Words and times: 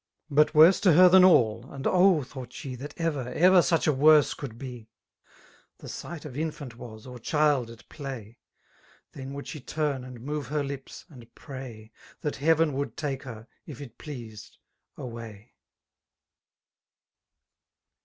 But 0.31 0.55
worse 0.55 0.79
to 0.79 0.93
her 0.93 1.09
than 1.09 1.23
all 1.23 1.69
(and 1.71 1.85
oh 1.85 2.17
L 2.17 2.23
thought 2.23 2.49
sh6» 2.49 2.79
That 2.79 2.95
ever, 2.97 3.29
ever 3.33 3.59
siieh 3.59 3.87
a 3.87 3.91
worse 3.93 4.33
cotdd 4.33 4.57
bel) 4.57 4.87
The 5.77 5.87
sight 5.89 6.25
of 6.25 6.35
infant 6.35 6.75
was, 6.75 7.05
xx 7.05 7.19
diild 7.19 7.69
at 7.69 7.87
play; 7.87 8.39
Then, 9.11 9.31
would 9.33 9.45
she 9.47 9.59
tttm» 9.61 10.03
and 10.03 10.19
move 10.21 10.49
ber 10.49 10.63
lips, 10.63 11.05
and 11.07 11.27
pray. 11.35 11.91
That 12.21 12.37
heaven 12.37 12.73
would 12.73 12.97
take 12.97 13.21
her, 13.21 13.47
if 13.67 13.79
it 13.79 13.99
pleased, 13.99 14.57
away. 14.97 15.53